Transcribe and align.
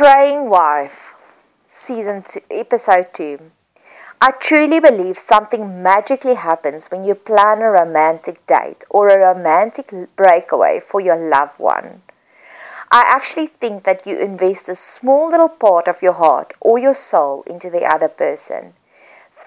Praying 0.00 0.48
Wife, 0.48 1.12
Season 1.68 2.24
2, 2.26 2.40
Episode 2.50 3.08
2. 3.12 3.50
I 4.18 4.30
truly 4.30 4.80
believe 4.80 5.18
something 5.18 5.82
magically 5.82 6.36
happens 6.36 6.86
when 6.86 7.04
you 7.04 7.14
plan 7.14 7.58
a 7.60 7.68
romantic 7.68 8.46
date 8.46 8.82
or 8.88 9.08
a 9.08 9.18
romantic 9.18 9.92
breakaway 10.16 10.80
for 10.80 11.02
your 11.02 11.18
loved 11.18 11.58
one. 11.58 12.00
I 12.90 13.02
actually 13.06 13.48
think 13.48 13.84
that 13.84 14.06
you 14.06 14.18
invest 14.18 14.70
a 14.70 14.74
small 14.74 15.28
little 15.28 15.50
part 15.50 15.86
of 15.86 16.00
your 16.00 16.14
heart 16.14 16.54
or 16.62 16.78
your 16.78 16.94
soul 16.94 17.42
into 17.46 17.68
the 17.68 17.84
other 17.84 18.08
person, 18.08 18.72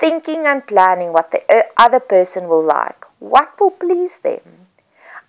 thinking 0.00 0.46
and 0.46 0.66
planning 0.66 1.12
what 1.12 1.30
the 1.30 1.42
uh, 1.48 1.62
other 1.76 2.00
person 2.00 2.48
will 2.48 2.64
like, 2.64 3.04
what 3.20 3.52
will 3.60 3.70
please 3.70 4.18
them. 4.18 4.66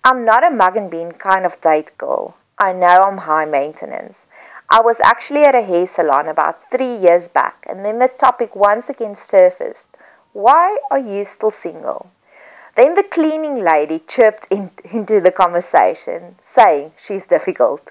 I'm 0.02 0.24
not 0.24 0.42
a 0.42 0.50
Mugg 0.50 0.76
and 0.76 0.90
Bean 0.90 1.12
kind 1.12 1.46
of 1.46 1.60
date 1.60 1.96
girl. 1.96 2.34
I 2.58 2.72
know 2.72 3.02
I'm 3.06 3.18
high 3.18 3.44
maintenance. 3.44 4.26
I 4.74 4.80
was 4.80 5.00
actually 5.04 5.44
at 5.44 5.54
a 5.54 5.60
hair 5.60 5.86
salon 5.86 6.28
about 6.28 6.70
three 6.70 6.96
years 6.96 7.28
back, 7.28 7.66
and 7.68 7.84
then 7.84 7.98
the 7.98 8.08
topic 8.08 8.56
once 8.56 8.88
again 8.88 9.14
surfaced 9.14 9.88
Why 10.32 10.78
are 10.90 10.98
you 10.98 11.26
still 11.26 11.50
single? 11.50 12.10
Then 12.74 12.94
the 12.94 13.02
cleaning 13.02 13.62
lady 13.62 14.00
chirped 14.08 14.46
in, 14.48 14.70
into 14.90 15.20
the 15.20 15.30
conversation, 15.30 16.36
saying 16.40 16.92
she's 16.96 17.26
difficult. 17.26 17.90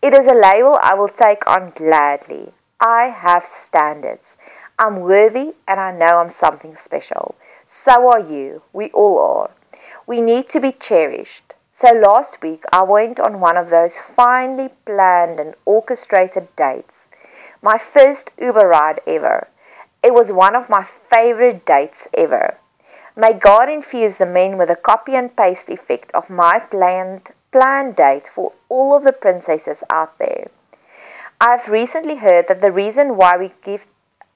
It 0.00 0.14
is 0.14 0.26
a 0.26 0.32
label 0.32 0.78
I 0.82 0.94
will 0.94 1.10
take 1.10 1.46
on 1.46 1.72
gladly. 1.76 2.54
I 2.80 3.10
have 3.10 3.44
standards. 3.44 4.38
I'm 4.78 5.00
worthy 5.00 5.56
and 5.66 5.78
I 5.78 5.92
know 5.92 6.20
I'm 6.20 6.30
something 6.30 6.74
special. 6.76 7.34
So 7.66 8.10
are 8.10 8.20
you. 8.20 8.62
We 8.72 8.88
all 8.92 9.18
are. 9.18 9.50
We 10.06 10.22
need 10.22 10.48
to 10.50 10.60
be 10.60 10.72
cherished. 10.72 11.47
So 11.80 11.92
last 11.94 12.42
week 12.42 12.64
I 12.72 12.82
went 12.82 13.20
on 13.20 13.38
one 13.38 13.56
of 13.56 13.70
those 13.70 13.98
finely 13.98 14.70
planned 14.84 15.38
and 15.38 15.54
orchestrated 15.64 16.48
dates. 16.56 17.06
My 17.62 17.78
first 17.78 18.32
Uber 18.36 18.66
ride 18.66 18.98
ever. 19.06 19.46
It 20.02 20.12
was 20.12 20.32
one 20.32 20.56
of 20.56 20.68
my 20.68 20.82
favorite 20.82 21.64
dates 21.64 22.08
ever. 22.12 22.56
May 23.14 23.32
God 23.32 23.68
infuse 23.68 24.16
the 24.16 24.26
men 24.26 24.58
with 24.58 24.70
a 24.70 24.74
copy 24.74 25.14
and 25.14 25.36
paste 25.36 25.68
effect 25.68 26.10
of 26.14 26.28
my 26.28 26.58
planned 26.58 27.30
planned 27.52 27.94
date 27.94 28.26
for 28.26 28.54
all 28.68 28.96
of 28.96 29.04
the 29.04 29.12
princesses 29.12 29.84
out 29.88 30.18
there. 30.18 30.50
I've 31.40 31.68
recently 31.68 32.16
heard 32.16 32.48
that 32.48 32.60
the 32.60 32.72
reason 32.72 33.16
why 33.16 33.36
we 33.36 33.52
give 33.64 33.86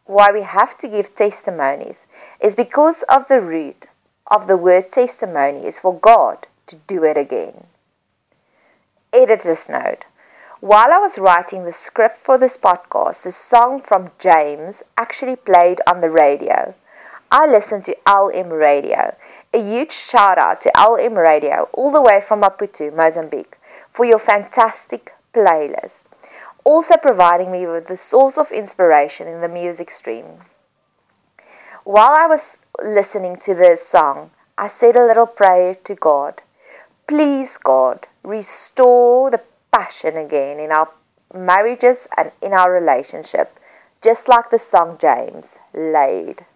why 0.07 0.31
we 0.31 0.43
have 0.43 0.79
to 0.79 0.87
give 0.87 1.17
testimonies 1.17 2.07
is 2.41 2.55
because 2.55 3.03
of 3.09 3.27
the 3.27 3.41
root 3.41 3.87
of 4.31 4.47
the 4.47 4.57
word 4.57 4.93
testimony 4.93 5.67
is 5.67 5.81
for 5.81 5.93
God 5.93 6.47
to 6.67 6.77
do 6.87 7.05
it 7.05 7.17
again. 7.17 7.67
Editor's 9.13 9.69
note. 9.69 10.05
While 10.61 10.93
I 10.93 10.99
was 10.99 11.19
writing 11.19 11.65
the 11.65 11.73
script 11.73 12.17
for 12.17 12.39
this 12.39 12.57
podcast, 12.57 13.23
the 13.23 13.33
song 13.33 13.83
from 13.83 14.11
James 14.19 14.83
actually 14.97 15.37
played 15.37 15.81
on 15.87 16.01
the 16.01 16.11
radio. 16.11 16.75
I 17.31 17.47
listened 17.47 17.85
to 17.87 17.97
LM 18.07 18.51
Radio 18.51 19.17
a 19.55 19.61
huge 19.61 19.93
shout 19.93 20.39
out 20.39 20.61
to 20.63 20.73
LM 20.77 21.15
Radio, 21.15 21.69
all 21.75 21.91
the 21.91 22.01
way 22.01 22.21
from 22.21 22.41
Maputo, 22.41 22.95
Mozambique, 22.95 23.59
for 23.91 24.05
your 24.05 24.19
fantastic 24.19 25.13
playlist. 25.35 26.03
Also 26.65 26.95
providing 26.97 27.53
me 27.53 27.67
with 27.67 27.89
the 27.89 27.97
source 27.97 28.39
of 28.39 28.51
inspiration 28.51 29.29
in 29.29 29.41
the 29.41 29.49
music 29.49 29.91
stream. 29.91 30.45
While 31.85 32.13
I 32.13 32.27
was 32.27 32.59
listening 32.83 33.37
to 33.45 33.55
this 33.55 33.87
song, 33.87 34.31
I 34.57 34.69
said 34.69 34.97
a 34.97 35.05
little 35.05 35.27
prayer 35.27 35.75
to 35.75 35.95
God. 35.95 36.41
Please, 37.13 37.59
God, 37.59 38.07
restore 38.23 39.31
the 39.31 39.43
passion 39.71 40.17
again 40.17 40.59
in 40.59 40.73
our 40.73 40.89
marriages 41.35 42.09
and 42.17 42.33
in 42.41 42.55
our 42.55 42.73
relationship, 42.73 43.59
just 44.01 44.29
like 44.29 44.49
the 44.49 44.59
song 44.59 44.97
James 44.99 45.59
laid. 45.75 46.47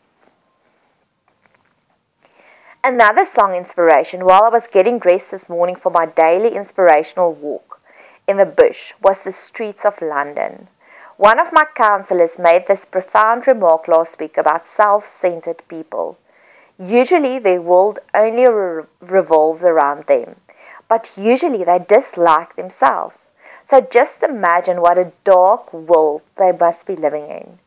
Another 2.82 3.26
song 3.26 3.54
inspiration 3.54 4.24
while 4.24 4.44
I 4.44 4.48
was 4.48 4.66
getting 4.66 4.98
dressed 4.98 5.30
this 5.30 5.50
morning 5.50 5.76
for 5.76 5.90
my 5.90 6.06
daily 6.06 6.56
inspirational 6.56 7.34
walk 7.34 7.82
in 8.26 8.38
the 8.38 8.46
bush 8.46 8.94
was 9.02 9.24
the 9.24 9.32
streets 9.32 9.84
of 9.84 10.00
London. 10.00 10.68
One 11.18 11.38
of 11.38 11.52
my 11.52 11.66
counselors 11.74 12.38
made 12.38 12.66
this 12.66 12.86
profound 12.86 13.46
remark 13.46 13.88
last 13.88 14.18
week 14.18 14.38
about 14.38 14.66
self 14.66 15.06
centered 15.06 15.64
people. 15.68 16.16
Usually 16.78 17.38
their 17.38 17.60
world 17.60 17.98
only 18.14 18.46
re- 18.46 18.84
revolves 19.00 19.64
around 19.64 20.06
them, 20.06 20.36
but 20.88 21.10
usually 21.16 21.64
they 21.64 21.78
dislike 21.78 22.56
themselves. 22.56 23.26
So 23.64 23.80
just 23.80 24.22
imagine 24.22 24.80
what 24.80 24.98
a 24.98 25.12
dark 25.24 25.72
world 25.72 26.22
they 26.38 26.52
must 26.52 26.86
be 26.86 26.94
living 26.94 27.28
in. 27.30 27.58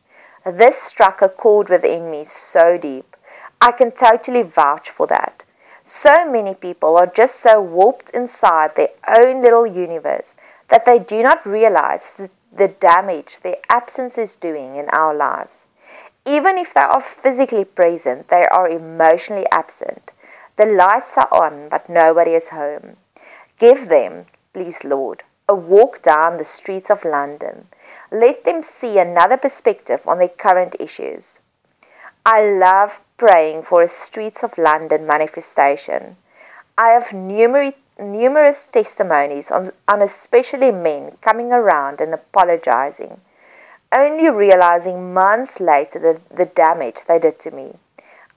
This 0.44 0.80
struck 0.80 1.20
a 1.20 1.28
chord 1.28 1.68
within 1.68 2.10
me 2.10 2.24
so 2.24 2.78
deep. 2.78 3.16
I 3.60 3.72
can 3.72 3.90
totally 3.90 4.42
vouch 4.42 4.88
for 4.88 5.06
that. 5.08 5.44
So 5.84 6.30
many 6.30 6.54
people 6.54 6.96
are 6.96 7.06
just 7.06 7.40
so 7.40 7.60
warped 7.60 8.10
inside 8.10 8.76
their 8.76 8.90
own 9.08 9.42
little 9.42 9.66
universe 9.66 10.36
that 10.68 10.86
they 10.86 10.98
do 10.98 11.22
not 11.22 11.44
realize 11.44 12.14
the, 12.14 12.30
the 12.56 12.68
damage 12.68 13.38
their 13.42 13.56
absence 13.68 14.16
is 14.16 14.34
doing 14.34 14.76
in 14.76 14.88
our 14.90 15.14
lives. 15.14 15.66
Even 16.26 16.56
if 16.56 16.72
they 16.72 16.80
are 16.80 17.00
physically 17.00 17.64
present, 17.64 18.28
they 18.28 18.46
are 18.46 18.68
emotionally 18.68 19.46
absent. 19.52 20.12
The 20.56 20.66
lights 20.66 21.16
are 21.16 21.28
on, 21.32 21.68
but 21.68 21.88
nobody 21.88 22.32
is 22.32 22.48
home. 22.48 22.96
Give 23.60 23.90
them, 23.90 24.24
please, 24.54 24.84
Lord, 24.84 25.22
a 25.46 25.54
walk 25.54 26.02
down 26.02 26.38
the 26.38 26.46
streets 26.46 26.88
of 26.88 27.04
London. 27.04 27.66
Let 28.10 28.44
them 28.44 28.62
see 28.62 28.98
another 28.98 29.36
perspective 29.36 30.00
on 30.06 30.18
their 30.18 30.28
current 30.28 30.74
issues. 30.80 31.40
I 32.24 32.42
love 32.42 33.00
praying 33.18 33.64
for 33.64 33.82
a 33.82 33.88
Streets 33.88 34.42
of 34.42 34.56
London 34.56 35.06
manifestation. 35.06 36.16
I 36.78 36.88
have 36.88 37.12
numerous, 37.12 37.74
numerous 38.00 38.64
testimonies 38.64 39.50
on, 39.50 39.68
on 39.86 40.00
especially 40.00 40.72
men 40.72 41.18
coming 41.20 41.52
around 41.52 42.00
and 42.00 42.14
apologizing, 42.14 43.20
only 43.92 44.30
realizing 44.30 45.12
months 45.12 45.60
later 45.60 45.98
the, 45.98 46.20
the 46.34 46.46
damage 46.46 47.00
they 47.06 47.18
did 47.18 47.38
to 47.40 47.50
me. 47.50 47.74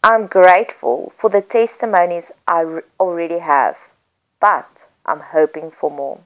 I'm 0.03 0.27
grateful 0.27 1.13
for 1.15 1.29
the 1.29 1.41
testimonies 1.41 2.33
I 2.45 2.81
already 2.99 3.39
have, 3.39 3.77
but 4.41 4.83
I'm 5.05 5.19
hoping 5.19 5.71
for 5.71 5.91
more. 5.91 6.21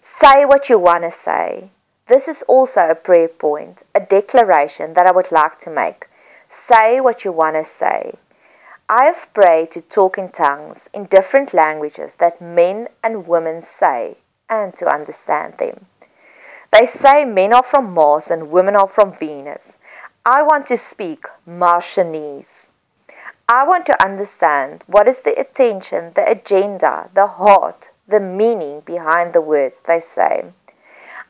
Say 0.00 0.44
what 0.44 0.68
you 0.68 0.78
want 0.78 1.04
to 1.04 1.10
say. 1.10 1.70
This 2.08 2.26
is 2.28 2.42
also 2.48 2.88
a 2.88 2.94
prayer 2.94 3.28
point, 3.28 3.82
a 3.94 4.00
declaration 4.00 4.94
that 4.94 5.06
I 5.06 5.12
would 5.12 5.30
like 5.30 5.58
to 5.60 5.70
make. 5.70 6.06
Say 6.48 7.00
what 7.00 7.24
you 7.24 7.32
want 7.32 7.56
to 7.56 7.64
say. 7.64 8.14
I 8.88 9.04
have 9.04 9.32
prayed 9.32 9.70
to 9.70 9.80
talk 9.80 10.18
in 10.18 10.30
tongues 10.30 10.90
in 10.92 11.06
different 11.06 11.54
languages 11.54 12.16
that 12.18 12.42
men 12.42 12.88
and 13.02 13.26
women 13.26 13.62
say 13.62 14.18
and 14.50 14.74
to 14.76 14.86
understand 14.86 15.54
them. 15.58 15.86
They 16.72 16.86
say 16.86 17.24
men 17.24 17.52
are 17.52 17.62
from 17.62 17.94
Mars 17.94 18.30
and 18.30 18.50
women 18.50 18.76
are 18.76 18.88
from 18.88 19.16
Venus. 19.16 19.78
I 20.26 20.42
want 20.42 20.66
to 20.66 20.76
speak 20.76 21.24
Martianese. 21.48 22.68
I 23.48 23.64
want 23.66 23.86
to 23.86 24.04
understand 24.04 24.84
what 24.86 25.08
is 25.08 25.20
the 25.20 25.38
attention, 25.38 26.12
the 26.14 26.28
agenda, 26.28 27.10
the 27.14 27.26
heart, 27.26 27.90
the 28.06 28.20
meaning 28.20 28.80
behind 28.80 29.32
the 29.32 29.40
words 29.40 29.76
they 29.86 30.00
say. 30.00 30.52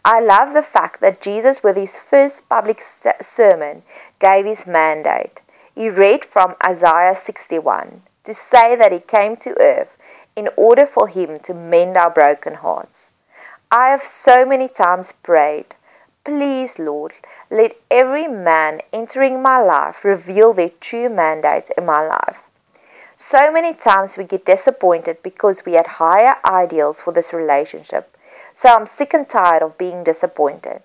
I 0.05 0.21
love 0.21 0.53
the 0.53 0.62
fact 0.62 1.00
that 1.00 1.21
Jesus, 1.21 1.62
with 1.62 1.77
his 1.77 1.99
first 1.99 2.49
public 2.49 2.83
st- 2.83 3.23
sermon, 3.25 3.83
gave 4.19 4.47
his 4.47 4.67
mandate. 4.67 5.41
He 5.75 5.89
read 5.89 6.25
from 6.25 6.55
Isaiah 6.65 7.15
61 7.15 8.03
to 8.25 8.34
say 8.34 8.77
that 8.77 8.93
he 8.93 8.99
came 8.99 9.37
to 9.39 9.61
earth 9.61 9.97
in 10.37 10.49
order 10.56 10.87
for 10.87 11.09
him 11.09 11.39
to 11.41 11.55
mend 11.55 11.97
our 11.97 12.11
broken 12.11 12.55
hearts. 12.55 13.11
I 13.70 13.88
have 13.88 14.03
so 14.03 14.44
many 14.44 14.69
times 14.69 15.12
prayed, 15.12 15.76
Please, 16.25 16.79
Lord, 16.79 17.14
let 17.52 17.76
every 17.90 18.26
man 18.26 18.81
entering 18.93 19.43
my 19.43 19.60
life 19.60 20.04
reveal 20.04 20.52
their 20.52 20.70
true 20.81 21.08
mandate 21.08 21.70
in 21.76 21.84
my 21.87 22.06
life. 22.06 22.38
So 23.14 23.52
many 23.52 23.75
times 23.75 24.16
we 24.16 24.25
get 24.25 24.46
disappointed 24.46 25.19
because 25.22 25.62
we 25.64 25.75
had 25.75 25.99
higher 26.02 26.37
ideals 26.44 27.00
for 27.00 27.12
this 27.12 27.32
relationship 27.32 28.12
so 28.54 28.69
I'm 28.69 28.87
sick 28.87 29.14
and 29.14 29.28
tired 29.28 29.62
of 29.62 29.78
being 29.78 30.04
disappointed. 30.04 30.82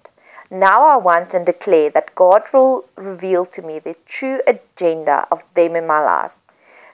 Now 0.49 0.85
I 0.85 0.95
want 0.97 1.33
and 1.33 1.45
declare 1.45 1.89
that 1.89 2.15
God 2.15 2.43
will 2.53 2.85
reveal 2.95 3.45
to 3.47 3.61
me 3.61 3.79
the 3.79 3.95
true 4.05 4.41
agenda 4.47 5.27
of 5.29 5.43
them 5.55 5.75
in 5.75 5.85
my 5.85 5.99
life. 5.99 6.31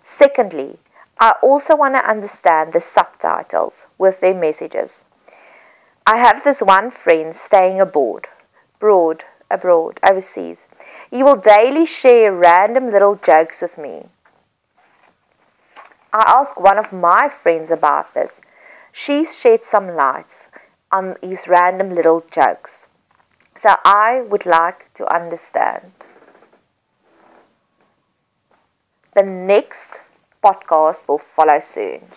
Secondly, 0.02 0.80
I 1.20 1.36
also 1.44 1.76
want 1.76 1.94
to 1.94 2.10
understand 2.10 2.74
the 2.74 2.80
subtitles 2.80 3.86
with 4.00 4.20
their 4.20 4.34
messages. 4.34 5.04
I 6.06 6.18
have 6.18 6.44
this 6.44 6.62
one 6.62 6.90
friend 6.90 7.36
staying 7.36 7.80
abroad, 7.80 8.28
abroad, 8.78 9.24
abroad, 9.50 10.00
overseas. 10.08 10.68
You 11.12 11.26
will 11.26 11.36
daily 11.36 11.86
share 11.86 12.34
random 12.34 12.90
little 12.90 13.16
jokes 13.16 13.62
with 13.62 13.78
me. 13.78 14.08
I 16.12 16.24
asked 16.28 16.60
one 16.60 16.78
of 16.78 16.94
my 16.94 17.30
friends 17.30 17.72
about 17.72 18.14
this. 18.14 18.42
She 18.92 19.26
shed 19.26 19.64
some 19.64 19.96
lights 19.96 20.48
on 20.92 21.16
these 21.22 21.48
random 21.48 21.96
little 21.96 22.24
jokes. 22.32 22.88
So 23.56 23.76
I 23.84 24.22
would 24.22 24.46
like 24.46 24.94
to 24.94 25.12
understand. 25.14 25.92
The 29.16 29.24
next 29.24 30.02
podcast 30.44 31.08
will 31.08 31.18
follow 31.18 31.60
soon. 31.60 32.08